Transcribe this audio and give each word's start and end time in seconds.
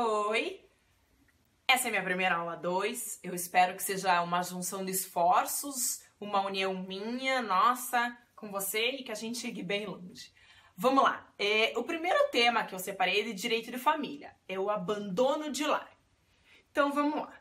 Oi! 0.00 0.64
Essa 1.66 1.88
é 1.88 1.90
minha 1.90 2.04
primeira 2.04 2.36
aula 2.36 2.54
2. 2.54 3.18
Eu 3.20 3.34
espero 3.34 3.74
que 3.74 3.82
seja 3.82 4.22
uma 4.22 4.44
junção 4.44 4.84
de 4.84 4.92
esforços, 4.92 6.04
uma 6.20 6.40
união 6.46 6.72
minha, 6.72 7.42
nossa, 7.42 8.16
com 8.36 8.48
você 8.48 8.90
e 8.90 9.02
que 9.02 9.10
a 9.10 9.16
gente 9.16 9.38
chegue 9.38 9.60
bem 9.60 9.86
longe. 9.86 10.32
Vamos 10.76 11.02
lá. 11.02 11.28
É, 11.36 11.72
o 11.76 11.82
primeiro 11.82 12.30
tema 12.30 12.62
que 12.62 12.76
eu 12.76 12.78
separei 12.78 13.22
é 13.22 13.24
de 13.24 13.34
direito 13.34 13.72
de 13.72 13.76
família. 13.76 14.36
É 14.46 14.56
o 14.56 14.70
abandono 14.70 15.50
de 15.50 15.66
lar. 15.66 15.90
Então 16.70 16.92
vamos 16.92 17.16
lá. 17.16 17.34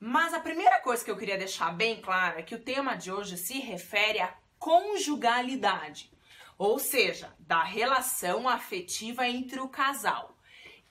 Mas 0.00 0.32
a 0.32 0.40
primeira 0.40 0.80
coisa 0.80 1.04
que 1.04 1.10
eu 1.10 1.18
queria 1.18 1.36
deixar 1.36 1.76
bem 1.76 2.00
clara 2.00 2.40
é 2.40 2.42
que 2.42 2.54
o 2.54 2.64
tema 2.64 2.94
de 2.94 3.12
hoje 3.12 3.36
se 3.36 3.58
refere 3.58 4.18
à 4.20 4.34
conjugalidade, 4.58 6.10
ou 6.56 6.78
seja, 6.78 7.34
da 7.38 7.62
relação 7.62 8.48
afetiva 8.48 9.28
entre 9.28 9.60
o 9.60 9.68
casal 9.68 10.37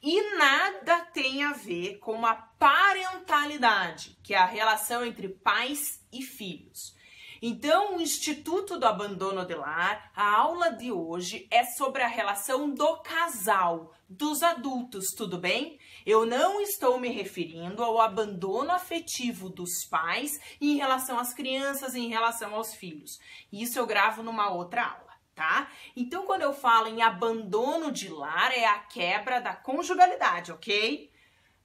e 0.10 0.38
nada 0.38 1.02
tem 1.14 1.44
a 1.44 1.52
ver 1.52 1.98
com 1.98 2.26
a 2.26 2.34
parentalidade, 2.34 4.18
que 4.24 4.34
é 4.34 4.38
a 4.38 4.46
relação 4.46 5.06
entre 5.06 5.28
pais 5.28 6.02
e 6.14 6.22
filhos. 6.22 6.96
Então, 7.42 7.98
o 7.98 8.02
Instituto 8.02 8.80
do 8.80 8.86
Abandono 8.86 9.46
de 9.46 9.54
Lar, 9.54 10.10
a 10.16 10.38
aula 10.38 10.70
de 10.70 10.94
hoje 10.94 11.46
é 11.52 11.66
sobre 11.66 12.04
a 12.04 12.08
relação 12.08 12.74
do 12.74 13.02
casal, 13.02 13.94
dos 14.08 14.42
adultos, 14.44 15.08
tudo 15.08 15.38
bem? 15.38 15.78
Eu 16.06 16.26
não 16.26 16.62
estou 16.62 16.98
me 16.98 17.10
referindo 17.10 17.84
ao 17.84 18.00
abandono 18.00 18.72
afetivo 18.72 19.50
dos 19.50 19.84
pais 19.84 20.40
em 20.62 20.78
relação 20.78 21.20
às 21.20 21.34
crianças, 21.34 21.96
em 21.96 22.08
relação 22.08 22.56
aos 22.56 22.74
filhos. 22.74 23.20
Isso 23.52 23.78
eu 23.78 23.86
gravo 23.86 24.24
numa 24.24 24.50
outra 24.54 24.86
aula 24.86 25.08
tá? 25.38 25.70
Então, 25.96 26.26
quando 26.26 26.42
eu 26.42 26.52
falo 26.52 26.88
em 26.88 27.04
abandono 27.04 27.92
de 27.92 28.10
lar, 28.10 28.52
é 28.52 28.66
a 28.66 28.80
quebra 28.80 29.40
da 29.40 29.56
conjugalidade, 29.56 30.52
ok? 30.52 31.14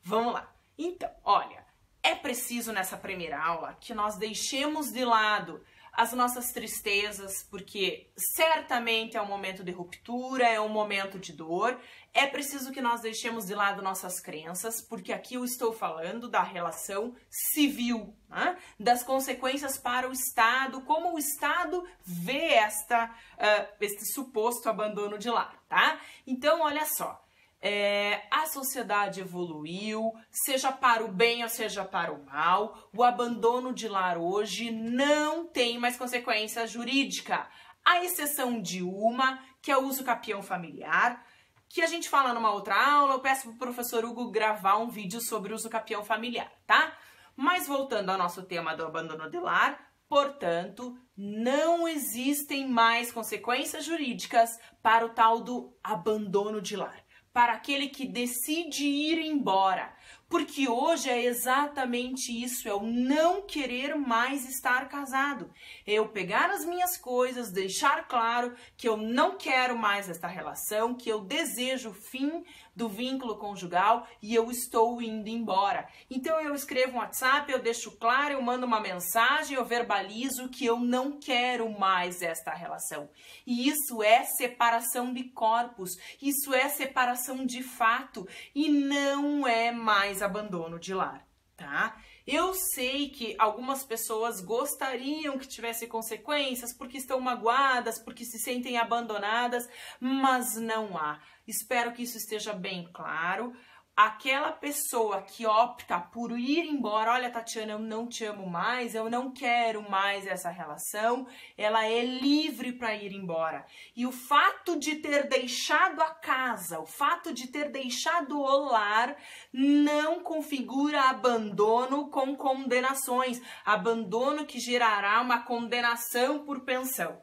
Vamos 0.02 0.34
lá. 0.34 0.54
Então, 0.76 1.10
olha, 1.24 1.61
é 2.02 2.14
preciso 2.14 2.72
nessa 2.72 2.96
primeira 2.96 3.40
aula 3.40 3.76
que 3.80 3.94
nós 3.94 4.16
deixemos 4.16 4.90
de 4.90 5.04
lado 5.04 5.62
as 5.92 6.14
nossas 6.14 6.52
tristezas, 6.52 7.42
porque 7.50 8.10
certamente 8.16 9.16
é 9.16 9.20
um 9.20 9.26
momento 9.26 9.62
de 9.62 9.70
ruptura, 9.70 10.48
é 10.48 10.58
um 10.58 10.68
momento 10.68 11.18
de 11.18 11.34
dor. 11.34 11.78
É 12.14 12.26
preciso 12.26 12.72
que 12.72 12.80
nós 12.80 13.02
deixemos 13.02 13.46
de 13.46 13.54
lado 13.54 13.82
nossas 13.82 14.18
crenças, 14.18 14.80
porque 14.80 15.12
aqui 15.12 15.34
eu 15.34 15.44
estou 15.44 15.70
falando 15.70 16.28
da 16.28 16.42
relação 16.42 17.14
civil, 17.28 18.16
né? 18.28 18.56
das 18.80 19.02
consequências 19.02 19.76
para 19.76 20.08
o 20.08 20.12
Estado, 20.12 20.80
como 20.80 21.14
o 21.14 21.18
Estado 21.18 21.86
vê 22.02 22.54
esta, 22.54 23.06
uh, 23.06 23.74
este 23.78 24.06
suposto 24.14 24.70
abandono 24.70 25.18
de 25.18 25.28
lar, 25.28 25.62
tá? 25.68 26.00
Então, 26.26 26.62
olha 26.62 26.86
só. 26.86 27.22
É, 27.64 28.24
a 28.28 28.44
sociedade 28.46 29.20
evoluiu, 29.20 30.12
seja 30.28 30.72
para 30.72 31.04
o 31.04 31.12
bem 31.12 31.44
ou 31.44 31.48
seja 31.48 31.84
para 31.84 32.12
o 32.12 32.24
mal, 32.24 32.90
o 32.92 33.04
abandono 33.04 33.72
de 33.72 33.86
lar 33.86 34.18
hoje 34.18 34.72
não 34.72 35.46
tem 35.46 35.78
mais 35.78 35.96
consequência 35.96 36.66
jurídica, 36.66 37.48
à 37.84 38.04
exceção 38.04 38.60
de 38.60 38.82
uma, 38.82 39.38
que 39.62 39.70
é 39.70 39.76
o 39.76 39.84
uso 39.84 40.02
capião 40.02 40.42
familiar, 40.42 41.24
que 41.68 41.82
a 41.82 41.86
gente 41.86 42.08
fala 42.08 42.34
numa 42.34 42.50
outra 42.50 42.74
aula, 42.74 43.14
eu 43.14 43.20
peço 43.20 43.48
pro 43.50 43.58
professor 43.58 44.04
Hugo 44.04 44.32
gravar 44.32 44.78
um 44.78 44.88
vídeo 44.88 45.20
sobre 45.20 45.52
o 45.52 45.54
uso 45.54 45.70
capião 45.70 46.02
familiar, 46.02 46.50
tá? 46.66 46.98
Mas 47.36 47.68
voltando 47.68 48.10
ao 48.10 48.18
nosso 48.18 48.42
tema 48.42 48.74
do 48.74 48.84
abandono 48.84 49.30
de 49.30 49.38
lar, 49.38 49.78
portanto, 50.08 50.98
não 51.16 51.86
existem 51.86 52.68
mais 52.68 53.12
consequências 53.12 53.84
jurídicas 53.84 54.58
para 54.82 55.06
o 55.06 55.10
tal 55.10 55.40
do 55.40 55.72
abandono 55.82 56.60
de 56.60 56.74
lar 56.76 57.02
para 57.32 57.54
aquele 57.54 57.88
que 57.88 58.06
decide 58.06 58.84
ir 58.84 59.18
embora. 59.18 59.94
Porque 60.32 60.66
hoje 60.66 61.10
é 61.10 61.26
exatamente 61.26 62.32
isso, 62.32 62.66
é 62.66 62.72
o 62.72 62.82
não 62.82 63.42
querer 63.42 63.94
mais 63.94 64.48
estar 64.48 64.88
casado. 64.88 65.52
É 65.86 65.92
eu 65.92 66.08
pegar 66.08 66.48
as 66.48 66.64
minhas 66.64 66.96
coisas, 66.96 67.52
deixar 67.52 68.08
claro 68.08 68.54
que 68.74 68.88
eu 68.88 68.96
não 68.96 69.36
quero 69.36 69.76
mais 69.76 70.08
esta 70.08 70.26
relação, 70.26 70.94
que 70.94 71.10
eu 71.10 71.20
desejo 71.20 71.90
o 71.90 71.94
fim 71.94 72.42
do 72.74 72.88
vínculo 72.88 73.36
conjugal 73.36 74.06
e 74.22 74.34
eu 74.34 74.50
estou 74.50 75.02
indo 75.02 75.28
embora. 75.28 75.86
Então 76.10 76.40
eu 76.40 76.54
escrevo 76.54 76.94
um 76.94 77.00
WhatsApp, 77.00 77.52
eu 77.52 77.60
deixo 77.60 77.90
claro, 77.98 78.32
eu 78.32 78.40
mando 78.40 78.64
uma 78.64 78.80
mensagem, 78.80 79.56
eu 79.56 79.64
verbalizo 79.66 80.48
que 80.48 80.64
eu 80.64 80.78
não 80.78 81.20
quero 81.20 81.68
mais 81.78 82.22
esta 82.22 82.52
relação. 82.54 83.10
E 83.46 83.68
isso 83.68 84.02
é 84.02 84.24
separação 84.24 85.12
de 85.12 85.24
corpos, 85.24 85.90
isso 86.22 86.54
é 86.54 86.70
separação 86.70 87.21
de 87.46 87.62
fato 87.62 88.26
e 88.54 88.68
não 88.68 89.46
é 89.46 89.70
mais 89.70 90.22
abandono 90.22 90.78
de 90.78 90.92
lar, 90.92 91.26
tá? 91.56 91.96
Eu 92.26 92.54
sei 92.54 93.08
que 93.08 93.34
algumas 93.38 93.84
pessoas 93.84 94.40
gostariam 94.40 95.36
que 95.38 95.48
tivesse 95.48 95.88
consequências 95.88 96.72
porque 96.72 96.98
estão 96.98 97.20
magoadas, 97.20 97.98
porque 97.98 98.24
se 98.24 98.38
sentem 98.38 98.78
abandonadas, 98.78 99.68
mas 99.98 100.54
não 100.56 100.96
há. 100.96 101.20
Espero 101.46 101.92
que 101.92 102.02
isso 102.02 102.16
esteja 102.16 102.52
bem 102.52 102.88
claro 102.92 103.52
aquela 103.96 104.52
pessoa 104.52 105.20
que 105.20 105.46
opta 105.46 106.00
por 106.00 106.38
ir 106.38 106.64
embora, 106.64 107.12
olha, 107.12 107.30
Tatiana, 107.30 107.72
eu 107.72 107.78
não 107.78 108.06
te 108.06 108.24
amo 108.24 108.46
mais, 108.46 108.94
eu 108.94 109.10
não 109.10 109.30
quero 109.30 109.88
mais 109.88 110.26
essa 110.26 110.48
relação, 110.48 111.26
ela 111.58 111.84
é 111.84 112.02
livre 112.02 112.72
para 112.72 112.94
ir 112.94 113.12
embora. 113.12 113.66
E 113.94 114.06
o 114.06 114.12
fato 114.12 114.78
de 114.78 114.96
ter 114.96 115.28
deixado 115.28 116.00
a 116.00 116.10
casa, 116.10 116.80
o 116.80 116.86
fato 116.86 117.34
de 117.34 117.48
ter 117.48 117.70
deixado 117.70 118.40
o 118.40 118.70
lar, 118.70 119.14
não 119.52 120.20
configura 120.20 121.10
abandono 121.10 122.08
com 122.08 122.34
condenações, 122.34 123.40
abandono 123.64 124.46
que 124.46 124.58
gerará 124.58 125.20
uma 125.20 125.42
condenação 125.42 126.44
por 126.44 126.60
pensão. 126.60 127.20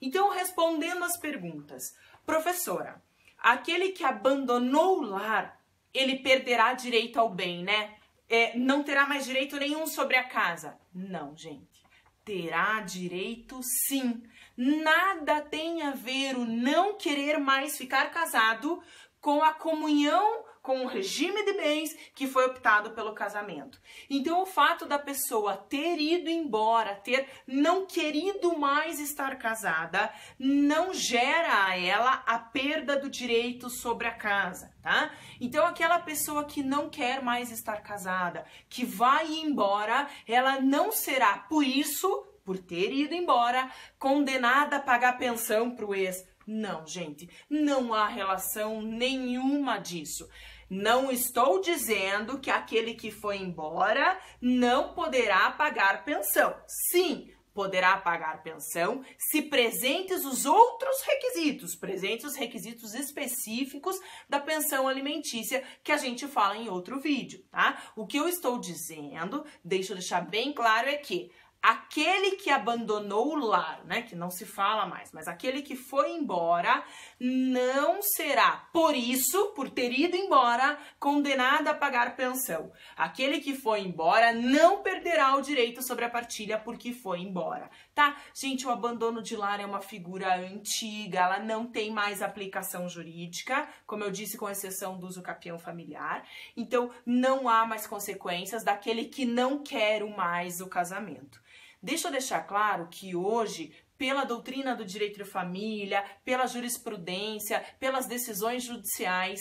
Então, 0.00 0.30
respondendo 0.30 1.04
às 1.04 1.18
perguntas, 1.18 1.82
professora, 2.26 3.02
aquele 3.38 3.90
que 3.90 4.04
abandonou 4.04 4.98
o 4.98 5.02
lar 5.02 5.57
ele 5.92 6.16
perderá 6.16 6.72
direito 6.74 7.18
ao 7.18 7.30
bem, 7.30 7.62
né? 7.62 7.94
É, 8.28 8.56
não 8.58 8.82
terá 8.82 9.06
mais 9.06 9.24
direito 9.24 9.56
nenhum 9.56 9.86
sobre 9.86 10.16
a 10.16 10.24
casa. 10.24 10.78
Não, 10.94 11.36
gente. 11.36 11.82
Terá 12.24 12.80
direito 12.80 13.60
sim. 13.62 14.22
Nada 14.56 15.40
tem 15.40 15.82
a 15.82 15.92
ver 15.92 16.36
o 16.36 16.44
não 16.44 16.96
querer 16.98 17.38
mais 17.38 17.78
ficar 17.78 18.10
casado 18.10 18.82
com 19.20 19.42
a 19.42 19.52
comunhão 19.54 20.44
com 20.68 20.84
o 20.84 20.86
regime 20.86 21.46
de 21.46 21.54
bens 21.54 21.96
que 22.14 22.26
foi 22.26 22.44
optado 22.44 22.90
pelo 22.90 23.14
casamento. 23.14 23.80
Então, 24.10 24.42
o 24.42 24.44
fato 24.44 24.84
da 24.84 24.98
pessoa 24.98 25.56
ter 25.56 25.98
ido 25.98 26.28
embora, 26.28 26.94
ter 26.94 27.26
não 27.46 27.86
querido 27.86 28.54
mais 28.58 29.00
estar 29.00 29.38
casada, 29.38 30.12
não 30.38 30.92
gera 30.92 31.64
a 31.64 31.78
ela 31.78 32.22
a 32.26 32.38
perda 32.38 33.00
do 33.00 33.08
direito 33.08 33.70
sobre 33.70 34.08
a 34.08 34.14
casa, 34.14 34.70
tá? 34.82 35.10
Então, 35.40 35.64
aquela 35.64 36.00
pessoa 36.00 36.44
que 36.44 36.62
não 36.62 36.90
quer 36.90 37.22
mais 37.22 37.50
estar 37.50 37.80
casada, 37.80 38.44
que 38.68 38.84
vai 38.84 39.26
embora, 39.26 40.06
ela 40.26 40.60
não 40.60 40.92
será, 40.92 41.38
por 41.48 41.64
isso, 41.64 42.26
por 42.44 42.58
ter 42.58 42.92
ido 42.92 43.14
embora, 43.14 43.72
condenada 43.98 44.76
a 44.76 44.80
pagar 44.80 45.16
pensão 45.16 45.70
para 45.70 45.86
o 45.86 45.94
ex. 45.94 46.28
Não, 46.50 46.86
gente, 46.86 47.28
não 47.50 47.92
há 47.92 48.08
relação 48.08 48.80
nenhuma 48.80 49.76
disso. 49.76 50.26
Não 50.68 51.10
estou 51.10 51.60
dizendo 51.60 52.38
que 52.38 52.50
aquele 52.50 52.94
que 52.94 53.10
foi 53.10 53.36
embora 53.36 54.20
não 54.40 54.92
poderá 54.94 55.50
pagar 55.50 56.04
pensão. 56.04 56.54
Sim, 56.90 57.32
poderá 57.58 57.96
pagar 57.96 58.40
pensão 58.44 59.04
se 59.18 59.42
presentes 59.42 60.24
os 60.24 60.46
outros 60.46 61.02
requisitos, 61.02 61.74
presentes 61.74 62.24
os 62.24 62.36
requisitos 62.36 62.94
específicos 62.94 63.98
da 64.28 64.38
pensão 64.38 64.86
alimentícia 64.86 65.64
que 65.82 65.90
a 65.90 65.96
gente 65.96 66.28
fala 66.28 66.56
em 66.56 66.68
outro 66.68 67.00
vídeo, 67.00 67.44
tá? 67.50 67.90
O 67.96 68.06
que 68.06 68.16
eu 68.16 68.28
estou 68.28 68.60
dizendo, 68.60 69.44
deixa 69.64 69.92
eu 69.92 69.96
deixar 69.96 70.20
bem 70.20 70.52
claro 70.52 70.88
é 70.88 70.98
que 70.98 71.32
aquele 71.62 72.36
que 72.36 72.50
abandonou 72.50 73.32
o 73.32 73.36
lar, 73.36 73.84
né, 73.84 74.02
que 74.02 74.14
não 74.14 74.30
se 74.30 74.46
fala 74.46 74.86
mais, 74.86 75.10
mas 75.12 75.26
aquele 75.26 75.62
que 75.62 75.74
foi 75.74 76.12
embora, 76.12 76.84
não 77.20 78.00
será, 78.00 78.68
por 78.72 78.94
isso, 78.94 79.52
por 79.54 79.68
ter 79.68 79.92
ido 79.92 80.16
embora, 80.16 80.78
condenado 80.98 81.68
a 81.68 81.74
pagar 81.74 82.16
pensão. 82.16 82.72
Aquele 82.96 83.40
que 83.40 83.54
foi 83.54 83.80
embora 83.80 84.32
não 84.32 84.82
perderá 84.82 85.36
o 85.36 85.42
direito 85.42 85.82
sobre 85.82 86.04
a 86.04 86.10
partilha 86.10 86.58
porque 86.58 86.92
foi 86.92 87.20
embora, 87.20 87.70
tá? 87.98 88.16
Gente, 88.32 88.64
o 88.64 88.70
abandono 88.70 89.20
de 89.20 89.34
lar 89.34 89.58
é 89.58 89.66
uma 89.66 89.80
figura 89.80 90.36
antiga, 90.36 91.18
ela 91.18 91.40
não 91.40 91.66
tem 91.66 91.90
mais 91.90 92.22
aplicação 92.22 92.88
jurídica, 92.88 93.68
como 93.84 94.04
eu 94.04 94.10
disse, 94.12 94.38
com 94.38 94.48
exceção 94.48 94.96
do 94.96 95.08
uso 95.08 95.20
capião 95.20 95.58
familiar. 95.58 96.24
Então, 96.56 96.92
não 97.04 97.48
há 97.48 97.66
mais 97.66 97.88
consequências 97.88 98.62
daquele 98.62 99.06
que 99.06 99.24
não 99.24 99.64
quer 99.64 100.04
mais 100.16 100.60
o 100.60 100.68
casamento. 100.68 101.42
Deixa 101.82 102.06
eu 102.06 102.12
deixar 102.12 102.42
claro 102.42 102.86
que 102.88 103.16
hoje, 103.16 103.74
pela 103.96 104.22
doutrina 104.22 104.76
do 104.76 104.84
direito 104.84 105.18
de 105.18 105.28
família, 105.28 106.04
pela 106.24 106.46
jurisprudência, 106.46 107.64
pelas 107.80 108.06
decisões 108.06 108.62
judiciais, 108.62 109.40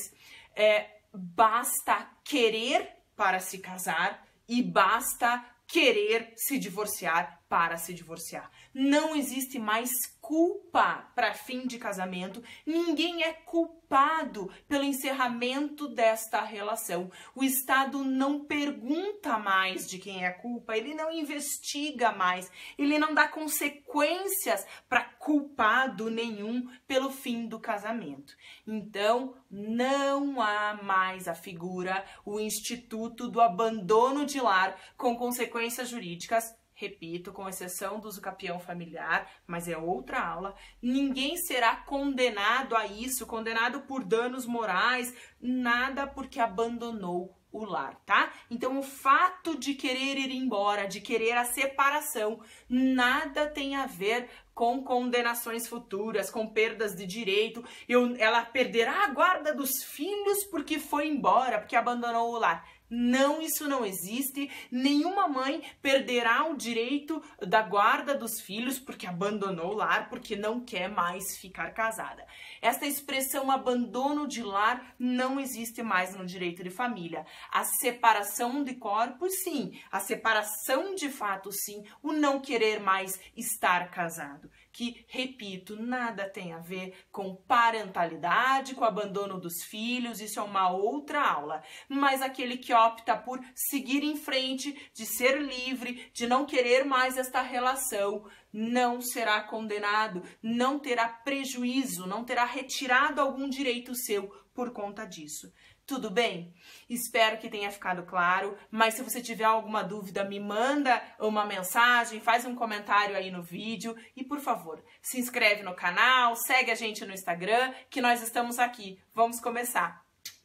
é, 0.56 0.98
basta 1.14 2.10
querer 2.24 2.90
para 3.16 3.40
se 3.40 3.60
casar 3.60 4.28
e 4.48 4.64
basta 4.64 5.46
querer 5.68 6.34
se 6.36 6.58
divorciar 6.58 7.37
para 7.50 7.78
se 7.78 7.94
divorciar. 7.94 8.52
Não 8.74 9.16
existe 9.16 9.58
mais 9.58 9.90
culpa 10.28 11.10
para 11.16 11.34
fim 11.34 11.66
de 11.66 11.78
casamento. 11.78 12.44
Ninguém 12.66 13.24
é 13.24 13.32
culpado 13.32 14.52
pelo 14.68 14.84
encerramento 14.84 15.88
desta 15.88 16.42
relação. 16.42 17.10
O 17.34 17.44
Estado 17.44 18.04
não 18.04 18.44
pergunta 18.44 19.40
mais 19.40 19.90
de 19.90 19.98
quem 19.98 20.26
é 20.26 20.28
a 20.28 20.34
culpa, 20.34 20.76
ele 20.76 20.94
não 20.94 21.10
investiga 21.12 22.12
mais, 22.12 22.52
ele 22.78 23.00
não 23.00 23.14
dá 23.14 23.28
consequências 23.28 24.66
para 24.90 25.06
culpado 25.06 26.10
nenhum 26.10 26.70
pelo 26.86 27.10
fim 27.10 27.48
do 27.48 27.60
casamento. 27.60 28.36
Então, 28.66 29.36
não 29.50 30.42
há 30.42 30.78
mais 30.84 31.28
a 31.28 31.34
figura, 31.34 32.06
o 32.26 32.38
instituto 32.40 33.30
do 33.30 33.40
abandono 33.40 34.26
de 34.26 34.42
lar 34.42 34.78
com 34.98 35.16
consequências 35.16 35.88
jurídicas 35.88 36.54
repito, 36.78 37.34
com 37.34 37.50
exceção 37.50 38.00
do 38.00 38.08
usucapião 38.08 38.60
familiar, 38.60 39.28
mas 39.48 39.68
é 39.68 39.76
outra 39.76 40.22
aula, 40.22 40.56
ninguém 40.80 41.36
será 41.36 41.76
condenado 41.76 42.76
a 42.76 42.86
isso, 42.86 43.26
condenado 43.26 43.82
por 43.82 44.04
danos 44.04 44.46
morais, 44.46 45.12
nada 45.42 46.06
porque 46.06 46.40
abandonou 46.40 47.36
o 47.52 47.66
lar, 47.66 47.96
tá? 48.06 48.32
Então, 48.52 48.78
o 48.78 48.84
fato 48.84 49.58
de 49.58 49.74
querer 49.74 50.20
ir 50.20 50.32
embora, 50.32 50.88
de 50.88 51.02
querer 51.02 51.36
a 51.36 51.46
separação, 51.46 52.40
nada 52.70 53.48
tem 53.48 53.76
a 53.76 53.88
ver 53.88 54.30
com 54.54 54.84
condenações 54.84 55.68
futuras, 55.68 56.30
com 56.30 56.48
perdas 56.48 56.96
de 56.96 57.08
direito. 57.08 57.64
Eu, 57.88 58.16
ela 58.18 58.46
perderá 58.46 59.06
a 59.06 59.14
guarda 59.14 59.54
dos 59.54 59.84
filhos 59.84 60.44
porque 60.52 60.78
foi 60.78 61.08
embora, 61.08 61.60
porque 61.60 61.76
abandonou 61.76 62.34
o 62.34 62.38
lar. 62.38 62.68
Não, 62.90 63.42
isso 63.42 63.68
não 63.68 63.86
existe. 63.86 64.50
Nenhuma 64.72 65.28
mãe 65.28 65.62
perderá 65.82 66.46
o 66.50 66.56
direito 66.56 67.22
da 67.40 67.62
guarda 67.62 68.16
dos 68.16 68.40
filhos 68.40 68.80
porque 68.80 69.06
abandonou 69.06 69.74
o 69.74 69.76
lar, 69.76 70.10
porque 70.10 70.36
não 70.36 70.62
quer 70.62 70.90
mais 70.90 71.38
ficar 71.38 71.74
casada. 71.74 72.26
Esta 72.62 72.86
expressão 72.86 73.52
abandono 73.52 74.28
de 74.28 74.42
lar 74.42 74.96
não 74.98 75.40
existe 75.40 75.84
mais 75.84 76.16
no 76.16 76.26
direito 76.26 76.64
de 76.64 76.70
família. 76.70 77.26
A 77.52 77.64
separação 77.64 78.64
de 78.64 78.76
corpos, 78.76 79.44
sim. 79.44 79.80
A 79.92 80.00
separação 80.00 80.96
de 80.96 81.10
fato, 81.10 81.52
sim. 81.52 81.84
O 82.02 82.14
não 82.14 82.40
querer 82.40 82.80
mais 82.80 83.20
estar 83.36 83.92
casado 83.92 84.50
que, 84.78 85.04
repito, 85.08 85.76
nada 85.76 86.30
tem 86.30 86.54
a 86.54 86.60
ver 86.60 86.94
com 87.12 87.36
parentalidade, 87.36 88.76
com 88.76 88.86
abandono 88.86 89.40
dos 89.40 89.64
filhos, 89.64 90.22
isso 90.22 90.40
é 90.40 90.44
uma 90.44 90.70
outra 90.70 91.20
aula. 91.20 91.64
Mas 91.90 92.22
aquele 92.22 92.58
que 92.58 92.72
opta 92.86 93.16
por 93.16 93.44
seguir 93.56 94.04
em 94.04 94.16
frente, 94.16 94.90
de 94.94 95.06
ser 95.06 95.42
livre, 95.42 96.10
de 96.14 96.28
não 96.28 96.46
querer 96.46 96.86
mais 96.86 97.18
esta 97.18 97.42
relação, 97.42 98.26
não 98.52 99.02
será 99.02 99.42
condenado, 99.42 100.24
não 100.42 100.80
terá 100.80 101.08
prejuízo, 101.08 102.08
não 102.08 102.24
terá 102.24 102.46
retirado 102.46 103.22
algum 103.22 103.50
direito 103.50 103.96
seu 103.96 104.30
por 104.54 104.72
conta 104.72 105.06
disso. 105.06 105.52
Tudo 105.88 106.12
bem? 106.12 106.54
Espero 106.90 107.38
que 107.38 107.50
tenha 107.50 107.72
ficado 107.72 108.04
claro, 108.04 108.58
mas 108.70 108.96
se 108.96 109.02
você 109.02 109.22
tiver 109.22 109.46
alguma 109.46 109.82
dúvida, 109.82 110.26
me 110.26 110.38
manda 110.38 111.02
uma 111.18 111.46
mensagem, 111.46 112.20
faz 112.20 112.44
um 112.44 112.56
comentário 112.56 113.16
aí 113.16 113.32
no 113.32 113.42
vídeo 113.42 113.96
e, 114.14 114.22
por 114.22 114.42
favor, 114.42 114.84
se 115.02 115.18
inscreve 115.18 115.64
no 115.64 115.74
canal, 115.74 116.36
segue 116.36 116.72
a 116.72 116.76
gente 116.76 117.06
no 117.06 117.14
Instagram, 117.14 117.74
que 117.90 118.02
nós 118.02 118.22
estamos 118.22 118.60
aqui. 118.60 119.00
Vamos 119.14 119.40
começar. 119.40 120.04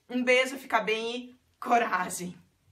Um 0.09 0.23
beijo, 0.23 0.57
fica 0.59 0.81
bem 0.81 1.37
e 1.41 1.42
coragem! 1.63 2.42